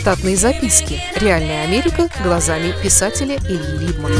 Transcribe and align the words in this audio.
Штатные 0.00 0.34
записки. 0.34 0.98
Реальная 1.20 1.62
Америка 1.64 2.08
глазами 2.24 2.72
писателя 2.82 3.36
Ильи 3.36 3.86
Либмана. 3.86 4.14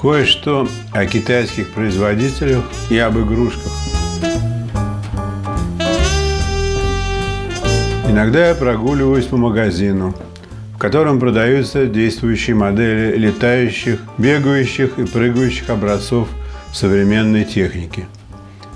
Кое-что 0.00 0.66
о 0.92 1.04
китайских 1.04 1.68
производителях 1.74 2.64
и 2.88 2.96
об 2.96 3.18
игрушках. 3.18 3.70
Иногда 8.08 8.48
я 8.48 8.54
прогуливаюсь 8.54 9.26
по 9.26 9.36
магазину, 9.36 10.14
в 10.74 10.78
котором 10.78 11.20
продаются 11.20 11.84
действующие 11.84 12.56
модели 12.56 13.14
летающих, 13.18 14.00
бегающих 14.16 14.98
и 14.98 15.04
прыгающих 15.04 15.68
образцов 15.68 16.28
современной 16.72 17.44
техники– 17.44 18.06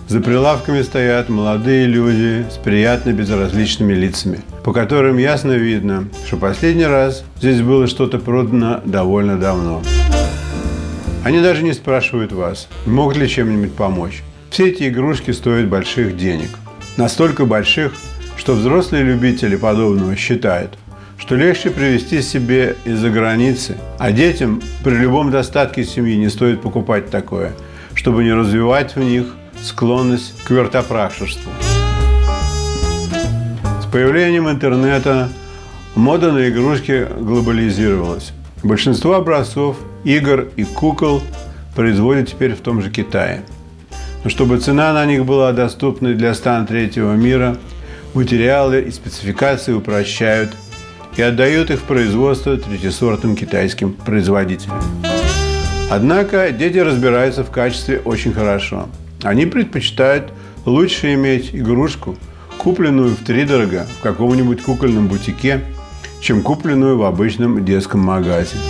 за 0.09 0.21
прилавками 0.21 0.83
стоят 0.83 1.29
молодые 1.29 1.87
люди 1.87 2.47
с 2.51 2.59
приятно 2.59 3.11
безразличными 3.11 3.93
лицами, 3.93 4.41
по 4.65 4.73
которым 4.73 5.19
ясно 5.19 5.53
видно, 5.53 6.09
что 6.27 6.37
последний 6.37 6.87
раз 6.87 7.25
здесь 7.39 7.61
было 7.61 7.87
что-то 7.87 8.19
продано 8.19 8.81
довольно 8.85 9.37
давно. 9.37 9.83
Они 11.25 11.41
даже 11.41 11.65
не 11.65 11.73
спрашивают 11.73 12.33
вас, 12.33 12.69
могут 12.87 13.17
ли 13.17 13.29
чем-нибудь 13.29 13.75
помочь. 13.75 14.23
Все 14.51 14.69
эти 14.69 14.89
игрушки 14.89 15.33
стоят 15.33 15.69
больших 15.69 16.17
денег. 16.17 16.51
Настолько 16.97 17.45
больших, 17.45 17.93
что 18.37 18.55
взрослые 18.55 19.03
любители 19.03 19.57
подобного 19.57 20.15
считают, 20.15 20.79
что 21.19 21.35
легче 21.35 21.71
привезти 21.71 22.23
себе 22.23 22.77
из-за 22.85 23.11
границы, 23.11 23.77
а 23.99 24.13
детям 24.13 24.63
при 24.85 24.95
любом 24.95 25.33
достатке 25.33 25.83
семьи 25.83 26.15
не 26.17 26.29
стоит 26.29 26.63
покупать 26.63 27.11
такое, 27.11 27.55
чтобы 27.95 28.23
не 28.23 28.33
развивать 28.33 28.95
в 28.95 29.01
них 29.01 29.35
склонность 29.63 30.35
к 30.45 30.51
вертопрашеству. 30.51 31.51
С 33.83 33.87
появлением 33.87 34.49
интернета 34.49 35.29
мода 35.95 36.33
на 36.33 36.49
игрушки 36.49 37.07
глобализировалась. 37.19 38.33
Большинство 38.63 39.15
образцов, 39.15 39.77
игр 40.05 40.49
и 40.57 40.65
кукол 40.65 41.23
производят 41.75 42.29
теперь 42.29 42.55
в 42.55 42.61
том 42.61 42.83
же 42.83 42.91
Китае. 42.91 43.43
Но 44.25 44.31
чтобы 44.31 44.59
цена 44.59 44.93
на 44.93 45.07
них 45.07 45.25
была 45.25 45.53
доступной 45.53 46.15
для 46.15 46.35
стран 46.35 46.67
третьего 46.67 47.15
мира, 47.15 47.57
материалы 48.15 48.81
и 48.81 48.91
спецификации 48.91 49.73
упрощают 49.73 50.51
и 51.17 51.23
отдают 51.23 51.71
их 51.71 51.81
в 51.81 51.85
производство 51.85 52.57
третьесортным 52.57 53.37
китайским 53.37 53.93
производителям. 53.93 54.83
Однако 55.91 56.51
дети 56.51 56.79
разбираются 56.79 57.45
в 57.45 57.51
качестве 57.51 58.01
очень 58.01 58.33
хорошо– 58.33 58.89
они 59.27 59.45
предпочитают 59.45 60.33
лучше 60.65 61.15
иметь 61.15 61.51
игрушку, 61.53 62.17
купленную 62.59 63.11
в 63.11 63.25
три 63.25 63.45
дорого 63.45 63.87
в 63.99 64.03
каком-нибудь 64.03 64.63
кукольном 64.63 65.09
бутике, 65.09 65.63
чем 66.21 66.43
купленную 66.43 66.97
в 66.97 67.03
обычном 67.03 67.65
детском 67.65 68.01
магазине. 68.01 68.63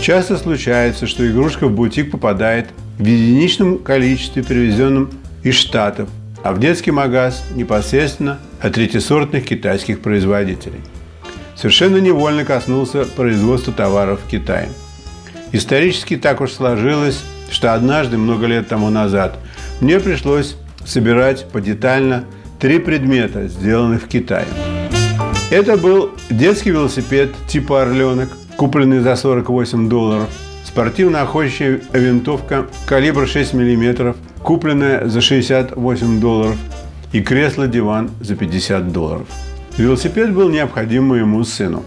Часто 0.00 0.36
случается, 0.36 1.06
что 1.06 1.28
игрушка 1.30 1.68
в 1.68 1.72
бутик 1.72 2.10
попадает 2.10 2.70
в 2.98 3.04
единичном 3.04 3.78
количестве, 3.78 4.42
привезенном 4.42 5.10
из 5.44 5.54
Штатов, 5.54 6.08
а 6.42 6.52
в 6.52 6.58
детский 6.58 6.90
магаз 6.90 7.44
непосредственно 7.54 8.40
от 8.60 8.74
третьесортных 8.74 9.44
китайских 9.44 10.00
производителей. 10.00 10.80
Совершенно 11.54 11.98
невольно 11.98 12.44
коснулся 12.44 13.04
производства 13.04 13.72
товаров 13.72 14.20
в 14.26 14.28
Китае. 14.28 14.68
Исторически 15.52 16.16
так 16.16 16.40
уж 16.40 16.50
сложилось, 16.50 17.22
что 17.54 17.72
однажды, 17.72 18.18
много 18.18 18.46
лет 18.46 18.66
тому 18.68 18.90
назад, 18.90 19.38
мне 19.80 20.00
пришлось 20.00 20.56
собирать 20.84 21.46
подетально 21.50 22.24
три 22.58 22.80
предмета, 22.80 23.46
сделанных 23.46 24.02
в 24.02 24.08
Китае. 24.08 24.46
Это 25.50 25.76
был 25.76 26.10
детский 26.30 26.70
велосипед 26.72 27.30
типа 27.46 27.82
«Орленок», 27.82 28.28
купленный 28.56 29.00
за 29.00 29.14
48 29.14 29.88
долларов, 29.88 30.28
спортивно-охотничья 30.64 31.80
винтовка 31.92 32.66
калибра 32.86 33.26
6 33.26 33.54
мм, 33.54 34.16
купленная 34.42 35.06
за 35.06 35.20
68 35.20 36.20
долларов, 36.20 36.56
и 37.12 37.22
кресло-диван 37.22 38.10
за 38.20 38.34
50 38.34 38.92
долларов. 38.92 39.28
Велосипед 39.76 40.32
был 40.32 40.48
необходим 40.50 41.04
моему 41.04 41.44
сыну. 41.44 41.84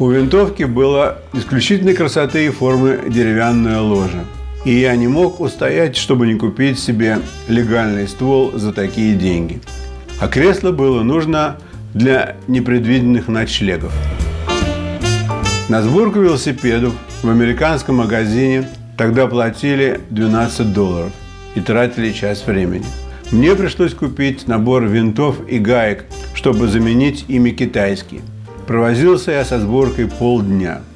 У 0.00 0.10
винтовки 0.10 0.64
было 0.64 1.18
исключительной 1.32 1.94
красоты 1.94 2.46
и 2.46 2.50
формы 2.50 2.98
деревянное 3.08 3.78
ложе– 3.78 4.24
и 4.64 4.72
я 4.72 4.96
не 4.96 5.08
мог 5.08 5.40
устоять, 5.40 5.96
чтобы 5.96 6.26
не 6.26 6.34
купить 6.34 6.78
себе 6.78 7.18
легальный 7.48 8.08
ствол 8.08 8.52
за 8.54 8.72
такие 8.72 9.14
деньги. 9.14 9.60
А 10.20 10.28
кресло 10.28 10.72
было 10.72 11.02
нужно 11.02 11.58
для 11.92 12.36
непредвиденных 12.48 13.28
ночлегов. 13.28 13.92
На 15.68 15.82
сборку 15.82 16.20
велосипедов 16.20 16.94
в 17.22 17.28
американском 17.28 17.96
магазине 17.96 18.68
тогда 18.96 19.26
платили 19.26 20.00
12 20.10 20.72
долларов 20.72 21.12
и 21.54 21.60
тратили 21.60 22.12
час 22.12 22.46
времени. 22.46 22.84
Мне 23.30 23.54
пришлось 23.54 23.94
купить 23.94 24.46
набор 24.46 24.84
винтов 24.84 25.36
и 25.48 25.58
гаек, 25.58 26.04
чтобы 26.34 26.68
заменить 26.68 27.24
ими 27.28 27.50
китайские. 27.50 28.20
Провозился 28.66 29.32
я 29.32 29.44
со 29.44 29.58
сборкой 29.58 30.06
полдня– 30.06 30.80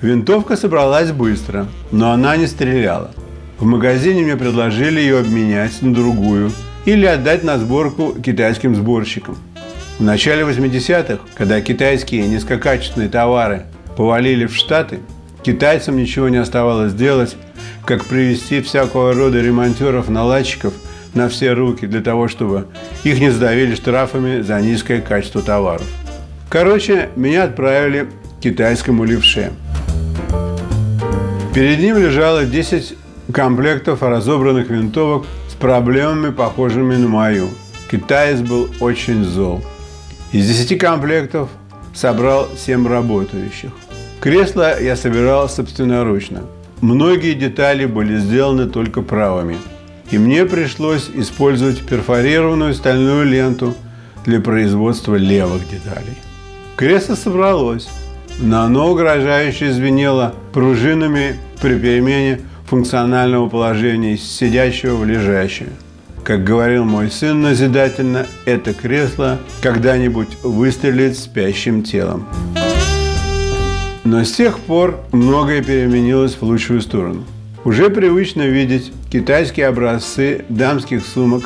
Винтовка 0.00 0.56
собралась 0.56 1.10
быстро, 1.10 1.66
но 1.90 2.12
она 2.12 2.36
не 2.36 2.46
стреляла. 2.46 3.10
В 3.58 3.64
магазине 3.64 4.22
мне 4.22 4.36
предложили 4.36 5.00
ее 5.00 5.18
обменять 5.18 5.82
на 5.82 5.92
другую 5.92 6.52
или 6.84 7.04
отдать 7.04 7.42
на 7.42 7.58
сборку 7.58 8.14
китайским 8.22 8.76
сборщикам. 8.76 9.36
В 9.98 10.02
начале 10.04 10.44
80-х, 10.44 11.18
когда 11.34 11.60
китайские 11.60 12.28
низкокачественные 12.28 13.08
товары 13.08 13.64
повалили 13.96 14.46
в 14.46 14.54
Штаты, 14.54 15.00
китайцам 15.42 15.96
ничего 15.96 16.28
не 16.28 16.36
оставалось 16.36 16.94
делать, 16.94 17.36
как 17.84 18.04
привести 18.04 18.62
всякого 18.62 19.14
рода 19.14 19.40
ремонтеров-наладчиков 19.40 20.74
на 21.14 21.28
все 21.28 21.54
руки 21.54 21.86
для 21.86 22.02
того, 22.02 22.28
чтобы 22.28 22.68
их 23.02 23.18
не 23.18 23.30
сдавили 23.30 23.74
штрафами 23.74 24.42
за 24.42 24.60
низкое 24.60 25.00
качество 25.00 25.42
товаров. 25.42 25.86
Короче, 26.48 27.08
меня 27.16 27.42
отправили 27.42 28.06
к 28.38 28.42
китайскому 28.42 29.02
левше– 29.02 29.50
Перед 31.58 31.80
ним 31.80 31.96
лежало 31.98 32.44
10 32.44 32.94
комплектов 33.32 34.04
разобранных 34.04 34.70
винтовок 34.70 35.26
с 35.50 35.54
проблемами, 35.54 36.30
похожими 36.30 36.94
на 36.94 37.08
мою. 37.08 37.48
Китаец 37.90 38.38
был 38.38 38.68
очень 38.78 39.24
зол. 39.24 39.60
Из 40.30 40.46
10 40.46 40.78
комплектов 40.78 41.48
собрал 41.92 42.48
7 42.56 42.86
работающих. 42.86 43.72
Кресло 44.20 44.80
я 44.80 44.94
собирал 44.94 45.48
собственноручно. 45.48 46.42
Многие 46.80 47.34
детали 47.34 47.86
были 47.86 48.20
сделаны 48.20 48.68
только 48.68 49.02
правыми. 49.02 49.56
И 50.12 50.18
мне 50.18 50.44
пришлось 50.44 51.10
использовать 51.12 51.84
перфорированную 51.84 52.72
стальную 52.72 53.24
ленту 53.24 53.74
для 54.24 54.40
производства 54.40 55.16
левых 55.16 55.68
деталей. 55.68 56.18
Кресло 56.76 57.16
собралось 57.16 57.88
но 58.40 58.62
оно 58.62 58.90
угрожающе 58.90 59.72
звенело 59.72 60.34
пружинами 60.52 61.36
при 61.60 61.78
перемене 61.78 62.40
функционального 62.66 63.48
положения 63.48 64.14
из 64.14 64.22
сидящего 64.22 64.96
в 64.96 65.04
лежащее. 65.04 65.70
Как 66.24 66.44
говорил 66.44 66.84
мой 66.84 67.10
сын 67.10 67.40
назидательно, 67.40 68.26
это 68.44 68.74
кресло 68.74 69.38
когда-нибудь 69.62 70.28
выстрелит 70.42 71.16
спящим 71.16 71.82
телом. 71.82 72.28
Но 74.04 74.24
с 74.24 74.32
тех 74.32 74.58
пор 74.58 75.00
многое 75.12 75.62
переменилось 75.62 76.34
в 76.34 76.42
лучшую 76.42 76.80
сторону. 76.82 77.24
Уже 77.64 77.90
привычно 77.90 78.42
видеть 78.42 78.92
китайские 79.10 79.66
образцы 79.66 80.44
дамских 80.48 81.04
сумок 81.04 81.44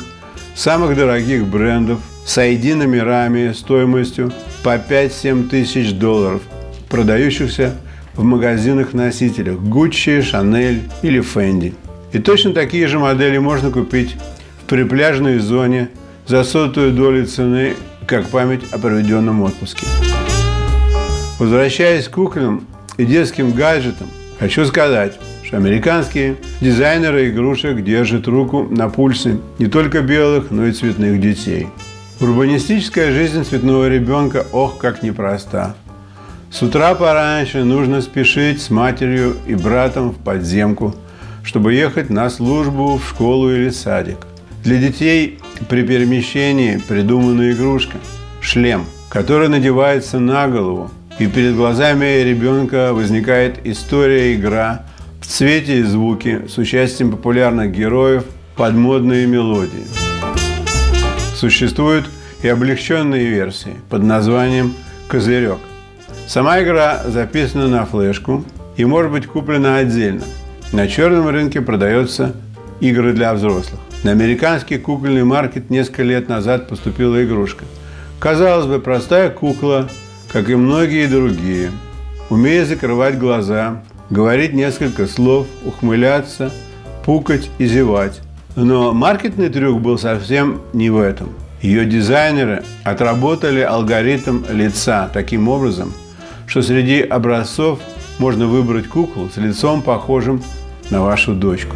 самых 0.55 0.95
дорогих 0.95 1.45
брендов 1.45 1.99
с 2.25 2.37
ID-номерами 2.37 3.53
стоимостью 3.53 4.31
по 4.63 4.75
5-7 4.75 5.49
тысяч 5.49 5.93
долларов– 5.93 6.41
продающихся 6.93 7.73
в 8.13 8.23
магазинах-носителях 8.23 9.55
Gucci, 9.55 10.19
Chanel 10.19 10.79
или 11.01 11.21
Fendi. 11.21 11.73
И 12.11 12.19
точно 12.19 12.53
такие 12.53 12.85
же 12.85 12.99
модели 12.99 13.39
можно 13.39 13.71
купить 13.71 14.15
в 14.61 14.69
припляжной 14.69 15.39
зоне 15.39 15.89
за 16.27 16.43
сотую 16.43 16.91
долю 16.91 17.25
цены, 17.25 17.73
как 18.05 18.27
память 18.27 18.61
о 18.71 18.77
проведенном 18.77 19.41
отпуске. 19.41 19.87
Возвращаясь 21.39 22.07
к 22.07 22.11
куклам 22.11 22.67
и 22.97 23.05
детским 23.05 23.53
гаджетам, 23.53 24.07
хочу 24.39 24.63
сказать, 24.67 25.17
что 25.43 25.57
американские 25.57 26.35
дизайнеры 26.61 27.31
игрушек 27.31 27.83
держат 27.83 28.27
руку 28.27 28.67
на 28.69 28.87
пульсе 28.89 29.39
не 29.57 29.65
только 29.65 30.01
белых, 30.01 30.51
но 30.51 30.67
и 30.67 30.71
цветных 30.71 31.19
детей. 31.19 31.69
Урбанистическая 32.21 33.11
жизнь 33.11 33.43
цветного 33.43 33.89
ребенка, 33.89 34.45
ох, 34.51 34.77
как 34.77 35.01
непроста. 35.01 35.75
С 36.53 36.61
утра 36.61 36.93
пораньше 36.93 37.63
нужно 37.63 37.99
спешить 38.01 38.61
с 38.61 38.69
матерью 38.69 39.37
и 39.47 39.55
братом 39.55 40.11
в 40.11 40.19
подземку, 40.19 40.93
чтобы 41.43 41.73
ехать 41.73 42.11
на 42.11 42.29
службу 42.29 42.97
в 42.97 43.09
школу 43.09 43.51
или 43.51 43.71
садик. 43.71 44.17
Для 44.63 44.77
детей 44.77 45.39
при 45.67 45.81
перемещении 45.81 46.77
придумана 46.77 47.51
игрушка– 47.51 47.97
шлем, 48.39 48.85
который 49.09 49.49
надевается 49.49 50.19
на 50.19 50.47
голову, 50.47 50.91
и 51.17 51.25
перед 51.25 51.55
глазами 51.55 52.21
ребенка 52.21 52.93
возникает 52.93 53.65
история, 53.65 54.35
игра 54.35 54.83
в 55.21 55.25
цвете 55.25 55.79
и 55.79 55.83
звуке 55.83 56.47
с 56.47 56.59
участием 56.59 57.09
популярных 57.09 57.71
героев 57.71 58.25
под 58.55 58.75
модные 58.75 59.25
мелодии. 59.25 59.87
Существуют 61.35 62.05
и 62.43 62.47
облегченные 62.47 63.25
версии 63.25 63.73
под 63.89 64.03
названием 64.03 64.75
«Козырек». 65.07 65.57
Сама 66.27 66.61
игра 66.63 67.03
записана 67.05 67.67
на 67.67 67.85
флешку 67.85 68.43
и 68.77 68.85
может 68.85 69.11
быть 69.11 69.27
куплена 69.27 69.77
отдельно. 69.77 70.23
На 70.71 70.87
черном 70.87 71.27
рынке 71.27 71.61
продается 71.61 72.33
игры 72.79 73.13
для 73.13 73.33
взрослых. 73.33 73.79
На 74.03 74.11
американский 74.11 74.77
кукольный 74.77 75.23
маркет 75.23 75.69
несколько 75.69 76.03
лет 76.03 76.29
назад 76.29 76.67
поступила 76.67 77.23
игрушка. 77.23 77.65
Казалось 78.19 78.65
бы, 78.65 78.79
простая 78.79 79.29
кукла, 79.29 79.89
как 80.31 80.49
и 80.49 80.55
многие 80.55 81.07
другие, 81.07 81.71
умеет 82.29 82.67
закрывать 82.67 83.19
глаза, 83.19 83.83
говорить 84.09 84.53
несколько 84.53 85.07
слов, 85.07 85.47
ухмыляться, 85.63 86.51
пукать 87.05 87.49
и 87.59 87.65
зевать. 87.65 88.21
Но 88.55 88.93
маркетный 88.93 89.49
трюк 89.49 89.81
был 89.81 89.97
совсем 89.97 90.61
не 90.73 90.89
в 90.89 90.99
этом. 90.99 91.29
Ее 91.61 91.85
дизайнеры 91.85 92.63
отработали 92.83 93.61
алгоритм 93.61 94.43
лица 94.49 95.09
таким 95.13 95.47
образом, 95.47 95.93
что 96.53 96.61
среди 96.61 97.01
образцов 97.01 97.79
можно 98.19 98.45
выбрать 98.45 98.87
куклу 98.87 99.27
с 99.27 99.37
лицом, 99.37 99.81
похожим 99.81 100.43
на 100.91 101.01
вашу 101.01 101.33
дочку. 101.33 101.75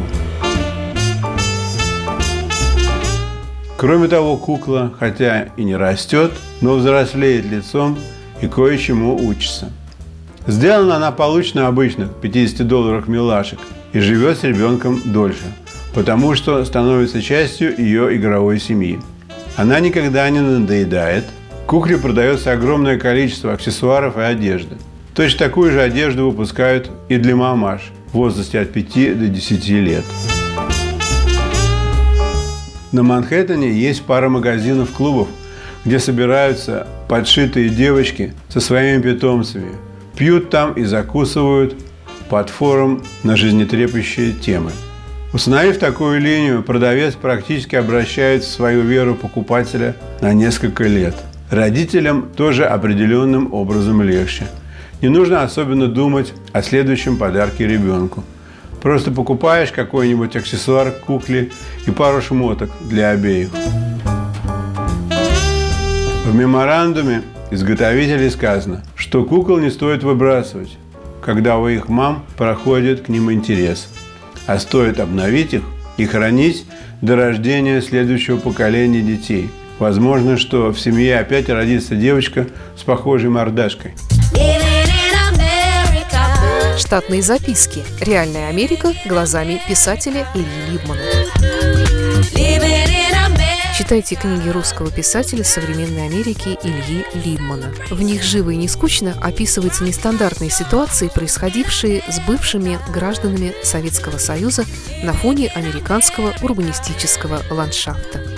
Кроме 3.76 4.06
того, 4.06 4.36
кукла, 4.36 4.94
хотя 4.96 5.48
и 5.56 5.64
не 5.64 5.74
растет, 5.74 6.30
но 6.60 6.76
взрослеет 6.76 7.44
лицом 7.46 7.98
и 8.40 8.46
кое-чему 8.46 9.16
учится. 9.16 9.72
Сделана 10.46 10.94
она 10.94 11.10
получше 11.10 11.58
обычных 11.58 12.14
50 12.14 12.64
долларов 12.64 13.08
милашек 13.08 13.58
и 13.92 13.98
живет 13.98 14.38
с 14.38 14.44
ребенком 14.44 15.02
дольше, 15.06 15.52
потому 15.92 16.36
что 16.36 16.64
становится 16.64 17.20
частью 17.20 17.76
ее 17.76 18.16
игровой 18.16 18.60
семьи. 18.60 19.00
Она 19.56 19.80
никогда 19.80 20.30
не 20.30 20.38
надоедает. 20.38 21.24
Кукле 21.68 21.98
продается 21.98 22.52
огромное 22.52 22.98
количество 22.98 23.52
аксессуаров 23.52 24.16
и 24.16 24.22
одежды. 24.22 24.76
Точно 25.14 25.38
такую 25.38 25.70
же 25.70 25.82
одежду 25.82 26.24
выпускают 26.30 26.90
и 27.10 27.18
для 27.18 27.36
мамаш 27.36 27.92
в 28.10 28.14
возрасте 28.14 28.60
от 28.60 28.72
5 28.72 29.18
до 29.18 29.28
10 29.28 29.68
лет. 29.68 30.04
На 32.90 33.02
Манхэттене 33.02 33.70
есть 33.70 34.02
пара 34.04 34.30
магазинов-клубов, 34.30 35.28
где 35.84 35.98
собираются 35.98 36.86
подшитые 37.06 37.68
девочки 37.68 38.32
со 38.48 38.60
своими 38.60 39.02
питомцами. 39.02 39.72
Пьют 40.16 40.48
там 40.48 40.72
и 40.72 40.84
закусывают 40.84 41.76
под 42.30 42.48
форум 42.48 43.02
на 43.24 43.36
жизнетрепещие 43.36 44.32
темы. 44.32 44.70
Установив 45.34 45.78
такую 45.78 46.18
линию, 46.18 46.62
продавец 46.62 47.14
практически 47.14 47.76
обращает 47.76 48.42
свою 48.42 48.80
веру 48.80 49.14
покупателя 49.14 49.96
на 50.22 50.32
несколько 50.32 50.84
лет. 50.84 51.14
Родителям 51.50 52.28
тоже 52.36 52.64
определенным 52.64 53.52
образом 53.52 54.02
легче. 54.02 54.46
Не 55.00 55.08
нужно 55.08 55.42
особенно 55.42 55.86
думать 55.86 56.32
о 56.52 56.62
следующем 56.62 57.16
подарке 57.16 57.66
ребенку– 57.66 58.24
Просто 58.82 59.10
покупаешь 59.10 59.72
какой-нибудь 59.72 60.36
аксессуар 60.36 60.92
кукле 60.92 61.50
и 61.86 61.90
пару 61.90 62.22
шмоток 62.22 62.70
для 62.88 63.10
обеих. 63.10 63.50
В 66.24 66.34
меморандуме 66.34 67.22
изготовителей 67.50 68.30
сказано, 68.30 68.82
что 68.94 69.24
кукол 69.24 69.58
не 69.58 69.70
стоит 69.70 70.04
выбрасывать, 70.04 70.76
когда 71.22 71.58
у 71.58 71.66
их 71.66 71.88
мам 71.88 72.24
проходит 72.36 73.02
к 73.02 73.08
ним 73.08 73.32
интерес, 73.32 73.88
а 74.46 74.58
стоит 74.58 75.00
обновить 75.00 75.54
их 75.54 75.62
и 75.96 76.04
хранить 76.04 76.64
до 77.02 77.16
рождения 77.16 77.80
следующего 77.80 78.36
поколения 78.36 79.00
детей. 79.00 79.50
Возможно, 79.78 80.36
что 80.36 80.72
в 80.72 80.80
семье 80.80 81.18
опять 81.18 81.48
родится 81.48 81.94
девочка 81.94 82.46
с 82.76 82.82
похожей 82.82 83.30
мордашкой. 83.30 83.94
Штатные 86.76 87.22
записки. 87.22 87.82
Реальная 88.00 88.48
Америка 88.48 88.92
глазами 89.04 89.60
писателя 89.68 90.26
Ильи 90.34 90.72
Либмана. 90.72 91.00
Читайте 93.76 94.16
книги 94.16 94.48
русского 94.48 94.90
писателя 94.90 95.44
современной 95.44 96.06
Америки 96.06 96.58
Ильи 96.64 97.04
Либмана. 97.24 97.72
В 97.90 98.02
них 98.02 98.22
живо 98.24 98.50
и 98.50 98.56
не 98.56 98.66
скучно 98.66 99.14
описываются 99.22 99.84
нестандартные 99.84 100.50
ситуации, 100.50 101.08
происходившие 101.14 102.02
с 102.08 102.18
бывшими 102.26 102.78
гражданами 102.92 103.54
Советского 103.62 104.18
Союза 104.18 104.64
на 105.04 105.12
фоне 105.12 105.48
американского 105.54 106.34
урбанистического 106.42 107.40
ландшафта 107.50 108.37